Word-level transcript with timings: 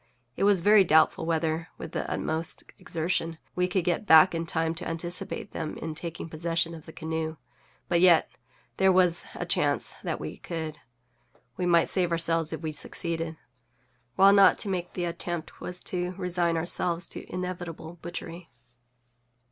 It 0.35 0.45
was 0.45 0.61
very 0.61 0.83
doubtful 0.83 1.27
whether, 1.27 1.67
with 1.77 1.91
the 1.91 2.09
utmost 2.11 2.63
exertion, 2.79 3.37
we 3.55 3.67
could 3.67 3.83
get 3.83 4.07
back 4.07 4.33
in 4.33 4.47
time 4.47 4.73
to 4.73 4.87
anticipate 4.87 5.51
them 5.51 5.77
in 5.77 5.93
taking 5.93 6.27
possession 6.27 6.73
of 6.73 6.87
the 6.87 6.91
canoe; 6.91 7.37
but 7.87 8.01
yet 8.01 8.27
there 8.77 8.91
was 8.91 9.25
a 9.35 9.45
chance 9.45 9.93
that 10.01 10.19
we 10.19 10.37
could. 10.37 10.79
We 11.55 11.67
might 11.67 11.87
save 11.87 12.11
ourselves 12.11 12.51
if 12.51 12.61
we 12.61 12.71
succeeded, 12.71 13.37
while 14.15 14.33
not 14.33 14.57
to 14.57 14.69
make 14.69 14.93
the 14.93 15.05
attempt 15.05 15.61
was 15.61 15.81
to 15.83 16.13
resign 16.13 16.57
ourselves 16.57 17.07
to 17.09 17.31
inevitable 17.31 17.99
butchery. 18.01 18.49